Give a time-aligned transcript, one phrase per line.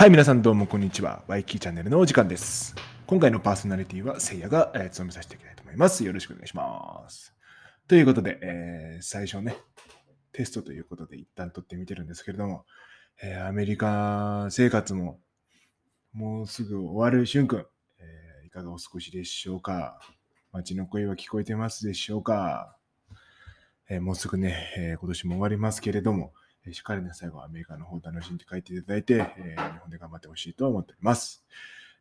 [0.00, 1.24] はい、皆さんどうもこんにちは。
[1.28, 2.74] ワイキーチャンネルのお時間です。
[3.06, 6.04] 今回のパーソナリティはせいやが、えー務めさせていきたいと思います。
[6.04, 7.34] よろしくお願いします。
[7.86, 9.58] ということで、えー最初ね、
[10.32, 12.64] テストということで一旦撮ってみてるんですけれども、
[13.22, 15.20] えーアメリカ生活も
[16.14, 20.00] もうすぐ終わるしゅんくん、えーいかがお過ごしでしょうか？
[20.50, 22.74] 街の声は聞こえてますでしょうか、
[23.90, 26.32] えーもうすぐね、えー今年も終わりますけれども、
[26.66, 31.44] えしっかりね、最後はアメリカの方を楽しんで帰っていただいて、えー日本で頑張ってほしいと思っております。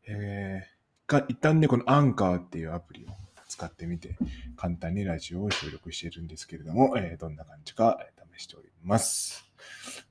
[0.07, 3.07] えーか一旦ね、このアンカーっていうアプリを
[3.47, 4.17] 使ってみて、
[4.57, 7.99] 簡単にラジオを収録しているんですけれども、えーどんな感じか
[8.37, 9.45] 試しております。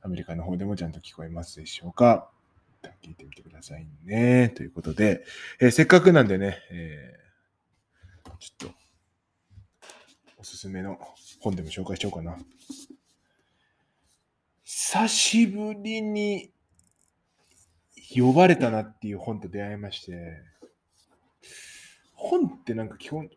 [0.03, 2.31] アメリカの方でもちゃんと聞こえますでしょうか？
[2.81, 4.49] 一旦聞いてみてくださいね。
[4.57, 5.25] ということで、
[5.61, 8.75] えーせっかくなんでね、えーちょっと、
[10.37, 10.99] おすすめの
[11.41, 12.39] 本でも紹介しようかな。
[14.71, 16.51] 久しぶりに
[18.15, 20.43] 呼ばれたなっていう本と出会いまして、
[22.13, 23.31] 本ってなんか基本、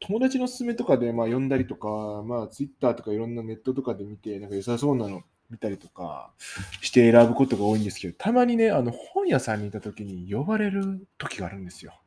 [0.00, 6.32] 友達の勧めとかでまあ読んだりとか、まあツイッターとかいろんなネットとかで見て、なんか良さそうなの見たりとか
[6.80, 12.00] して選ぶことが多いんですけど、たまにね、あの本屋さんにいた時に呼ばれる時があるんですよ。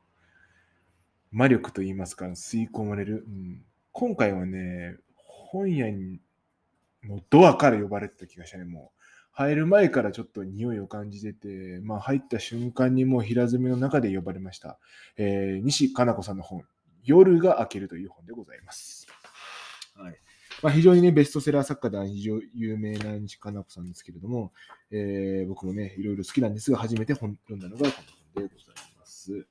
[1.30, 3.26] 魔力と言いますか、吸い込まれる。
[3.28, 6.20] うん、今回はね、本屋に
[7.04, 9.02] のドアから呼ばれてた気がしたね、もう。
[9.34, 14.78] 入る前からちょっと匂いを感じてて、まあ入った瞬間にもう平積みの中で呼ばれました。
[15.18, 16.64] えー西加奈子さんの本、
[17.04, 19.08] 夜が明けるという本でございます。
[19.96, 20.20] はい。
[20.62, 24.52] まあ、非常にね、ベストセラー作家では非常有名な西加奈子さんですけれども、
[24.92, 27.92] えー僕もね、いろいろ好きなんですが、初めて本読んだのがこの
[28.36, 29.48] 本でございます。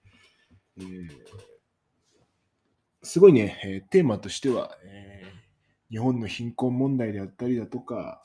[0.79, 1.09] えー
[3.03, 5.50] すごいね、えーテーマとしては、えー
[5.91, 8.23] 日本の貧困問題であったりだとか、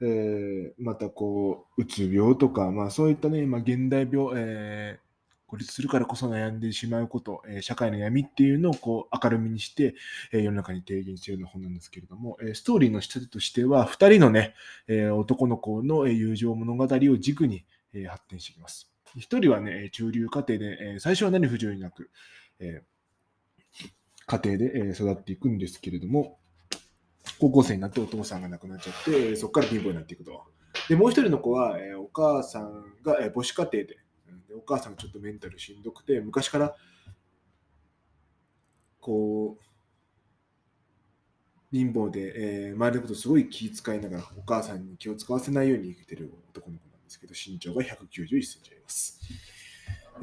[0.00, 5.08] えーまたこう、うつ病とか、まあそういったね、まあ現代病、えー
[5.48, 9.94] 孤立するからこそ悩んでしまうこと、え社会の闇っていうのをこう明るみにして、
[10.30, 14.54] え世の中に提言しているような本なんですけれども、えストーリーの仕立てとしては、二人のね、
[14.88, 17.64] え男の子の友情物語を軸に、
[17.94, 18.92] え発展していきます。
[19.16, 22.10] 一人はね、中流家庭で、え最初は何不自由なく、
[22.60, 22.82] え
[24.26, 26.37] 家庭で育っていくんですけれども、
[27.40, 30.44] 高校生になってお父さんが亡くなっちゃって、そこから貧乏になっていくと。
[30.88, 36.74] で、もう一人の子は、えーお母さんが、えー母子家庭でうんで、お母さんがちょっとメンタルしんどくて、昔から、
[39.00, 39.62] こう、
[41.70, 49.20] 貧乏で、えー周りのことすごい気遣いながら、お母さんに気を使わせないように生きてる男の子なんですけど、身長が191センチあります。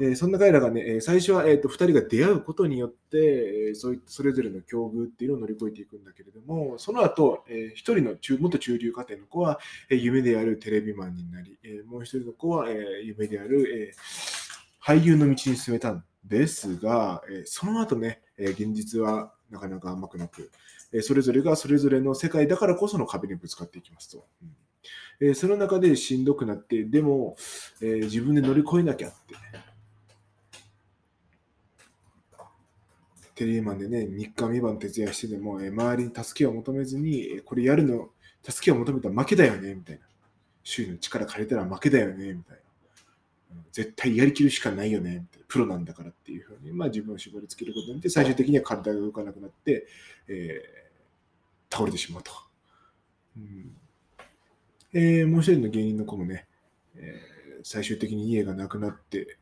[0.00, 9.58] えそんな彼らがね、最初は、えー、と2人が出会うことによって、えそういったそれぞれの境遇っていうのを乗り越えていくんだけれども、その後、え、1人の中元中流家庭の子は、
[9.90, 13.94] え夢であるテレビマンになり、えもう1人の子は、え夢である、え
[14.82, 20.50] 俳優の道に進めたんですが、えその後ね、え現実はなかなか甘くなく、
[20.92, 24.26] えそれぞれがそれぞれの世界だからこその壁にぶつかっていきますと。
[24.42, 24.48] うん
[25.20, 27.36] えその中でしんどくなって、でも、
[27.80, 29.34] え自分で乗り越えなきゃって。
[33.36, 38.08] テレビマンでね、3日三晩徹夜してでも、え周りに助けを求めずに、えこれやるの、
[38.42, 40.06] 助けを求めたら負けだよね、みたいな。
[40.64, 42.56] 周囲の力借りたら負けだよね、みたい
[43.54, 43.62] な。
[43.72, 49.86] 絶対やりきるしかないよね、みたいなプロなんだからっていうふうに、まあ、自分を絞りつけることによって、最終的には体が動かなくなって、
[50.28, 50.86] えー
[51.68, 52.32] 倒れてしまうと。
[53.36, 53.76] うん
[54.94, 56.46] えーもう一人の芸人の子もね、
[56.94, 59.38] えー最終的に家がなくなって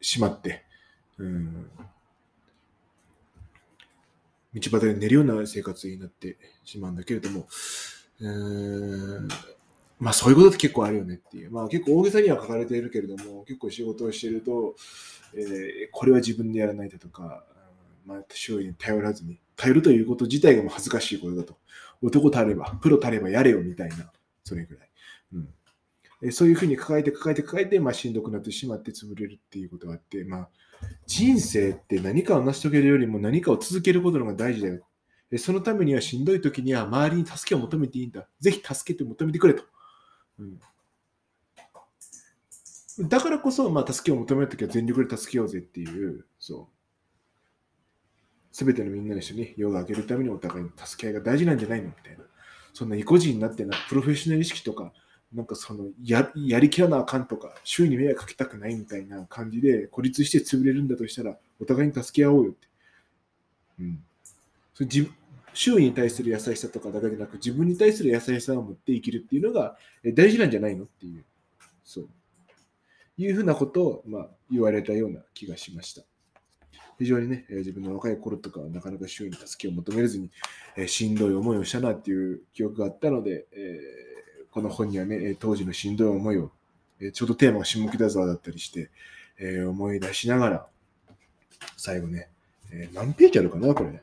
[0.00, 0.64] しまって、
[1.18, 1.70] うん、
[4.54, 7.48] 道端で寝るような生活になってしまうんだけれども、
[8.20, 9.28] うー
[9.98, 11.50] まあそういうことって結構あるよねっていう。
[11.50, 14.74] まあ結構大げさには書かれているけれども、結構仕事をしていると、
[15.34, 17.44] えーこれは自分でやらないだとか、
[18.06, 21.58] まあ周囲に頼らずに、頼るということ自体がもう恥ずかしいことだと。
[22.02, 24.10] 男たれば、プロたればやれよみたいな、
[24.42, 24.90] それぐらい。
[25.34, 25.48] うん
[26.22, 30.48] えーそういうふうに抱えて抱えて抱えて、まあ、しんどくなってしまって潰れるっていうことがあって、まあ、
[31.06, 34.84] 人生って何かを成し遂げるよりも何かを続けることのが大事だよ。
[35.38, 38.26] そのためにはしんどい時には周りに助けを求めていいんだ。
[38.40, 39.64] ぜひ助けて求めてくれと。
[40.38, 40.58] うん、
[43.08, 46.76] だからこそ、まあ、助けを求めるときは全力で助けようぜっていう、そう。
[48.52, 52.24] すべてのみんなの人に夜が明けるためにお互いの助け合いが大事なんじゃないのみたいな。
[52.72, 54.92] そんな意固地になってな、プロフェッショナル意識とか、
[55.32, 62.68] なんかそのややりきらなあかんとか、周囲に迷惑かけたくないみたいな感じで孤立して潰れるんだとしたら、お互いに助け合おうよって。
[63.80, 64.02] うん。
[64.74, 65.14] それ自分
[65.52, 71.24] 周囲に対する優しさとかだけでなく、自分に対する優しさを持って生きるっていうのがえ大事なんじゃないのっていう。
[71.84, 72.08] そう。
[73.16, 76.02] いうふうなことを、まあ、言われたような気がしました。
[76.98, 80.30] 非常にね、え自分の若い頃とかはなかなか周囲に助けを求めれずに、
[80.76, 83.80] えしんどい思いをしたなっていう記憶があったので、え
[84.50, 86.50] この本にはね、当時のしんどい思いを、
[87.12, 88.90] ちょうどテーマが下北沢だったりして、
[89.38, 90.66] え思い出しながら、
[91.76, 92.28] 最後ね、
[92.72, 94.02] え何ページあるかな、これ。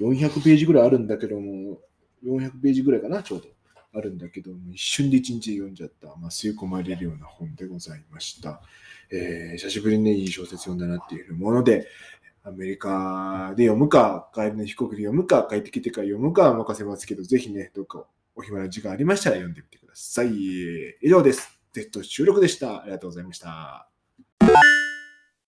[0.00, 1.78] 400ページぐらいあるんだけども、
[2.24, 3.48] 400ページぐらいかな、ちょうど。
[3.92, 8.60] あるんだけども、一瞬で一日読んじゃった、まあ、吸い込まれるような本でございました。
[9.10, 11.86] えー、久しぶりにね、いい小説読んだなっていうもので、
[12.44, 18.04] アメリカで読むか、帰りの飛行機で読むか、帰ってきてから読むかは任せますけど、ぜひね、どっか
[18.36, 20.28] お暇な時間ありましたら読んでみてください。
[20.28, 21.58] 以上です。
[21.72, 22.82] テスト収録でした。
[22.82, 23.95] ありがとうございました。